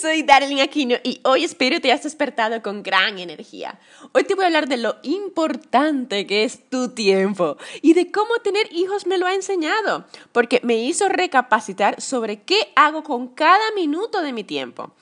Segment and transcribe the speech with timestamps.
[0.00, 3.78] soy Darlene Aquino y hoy espero te hayas despertado con gran energía.
[4.12, 8.36] Hoy te voy a hablar de lo importante que es tu tiempo y de cómo
[8.42, 13.72] tener hijos me lo ha enseñado, porque me hizo recapacitar sobre qué hago con cada
[13.74, 14.92] minuto de mi tiempo.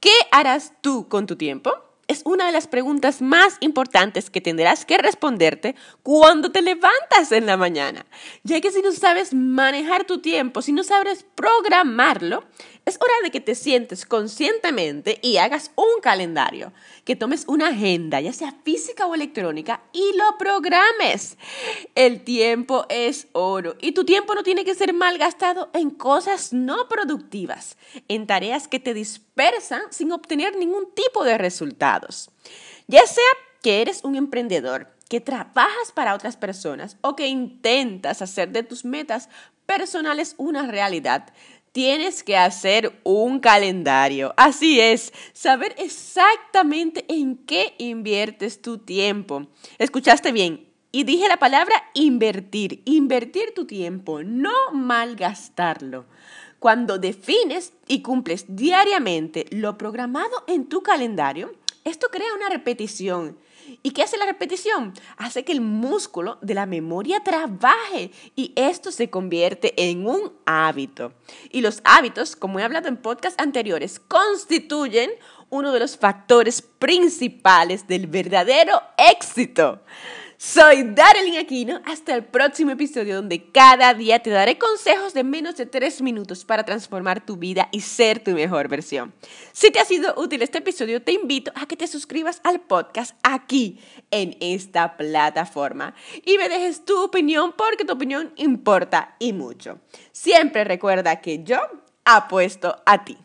[0.00, 1.72] ¿Qué harás tú con tu tiempo?
[2.08, 7.44] es una de las preguntas más importantes que tendrás que responderte cuando te levantas en
[7.44, 8.06] la mañana,
[8.42, 12.44] ya que si no sabes manejar tu tiempo, si no sabes programarlo,
[12.88, 16.72] es hora de que te sientes conscientemente y hagas un calendario,
[17.04, 21.36] que tomes una agenda, ya sea física o electrónica, y lo programes.
[21.94, 26.88] El tiempo es oro y tu tiempo no tiene que ser malgastado en cosas no
[26.88, 27.76] productivas,
[28.08, 32.30] en tareas que te dispersan sin obtener ningún tipo de resultados.
[32.86, 33.24] Ya sea
[33.62, 38.84] que eres un emprendedor, que trabajas para otras personas o que intentas hacer de tus
[38.84, 39.28] metas
[39.66, 41.32] personales una realidad.
[41.78, 44.34] Tienes que hacer un calendario.
[44.36, 49.46] Así es, saber exactamente en qué inviertes tu tiempo.
[49.78, 50.66] ¿Escuchaste bien?
[50.90, 56.06] Y dije la palabra invertir, invertir tu tiempo, no malgastarlo.
[56.58, 61.52] Cuando defines y cumples diariamente lo programado en tu calendario,
[61.88, 63.38] esto crea una repetición
[63.82, 64.94] ¿Y qué hace la repetición?
[65.16, 71.12] Hace que el músculo de la memoria trabaje y esto se convierte en un hábito.
[71.50, 75.10] Y los hábitos, como he hablado en podcasts anteriores, constituyen
[75.50, 79.82] uno de los factores principales del verdadero éxito.
[80.40, 81.80] Soy Darlene Aquino.
[81.84, 86.44] Hasta el próximo episodio donde cada día te daré consejos de menos de tres minutos
[86.44, 89.12] para transformar tu vida y ser tu mejor versión.
[89.50, 93.16] Si te ha sido útil este episodio, te invito a que te suscribas al podcast
[93.24, 93.80] aquí
[94.12, 99.80] en esta plataforma y me dejes tu opinión porque tu opinión importa y mucho.
[100.12, 101.58] Siempre recuerda que yo
[102.04, 103.18] apuesto a ti.